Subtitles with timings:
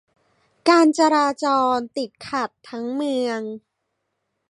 [0.69, 1.45] การจราจ
[1.75, 3.41] รติดขัดทั้งเมือง